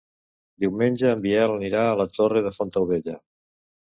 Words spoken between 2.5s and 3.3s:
Fontaubella.